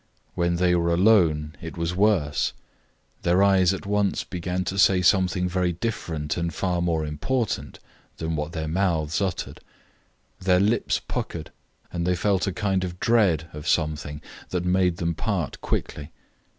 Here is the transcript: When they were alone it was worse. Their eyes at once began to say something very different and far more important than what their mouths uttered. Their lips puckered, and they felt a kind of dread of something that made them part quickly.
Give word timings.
When 0.33 0.55
they 0.55 0.73
were 0.73 0.91
alone 0.91 1.55
it 1.61 1.77
was 1.77 1.93
worse. 1.95 2.53
Their 3.21 3.43
eyes 3.43 3.71
at 3.71 3.85
once 3.85 4.23
began 4.23 4.63
to 4.65 4.79
say 4.79 5.03
something 5.03 5.47
very 5.47 5.73
different 5.73 6.37
and 6.37 6.51
far 6.51 6.81
more 6.81 7.05
important 7.05 7.77
than 8.17 8.35
what 8.35 8.51
their 8.51 8.67
mouths 8.67 9.21
uttered. 9.21 9.59
Their 10.39 10.59
lips 10.59 10.99
puckered, 10.99 11.51
and 11.93 12.07
they 12.07 12.15
felt 12.15 12.47
a 12.47 12.51
kind 12.51 12.83
of 12.83 12.99
dread 12.99 13.47
of 13.53 13.67
something 13.67 14.23
that 14.49 14.65
made 14.65 14.97
them 14.97 15.13
part 15.13 15.61
quickly. 15.61 16.09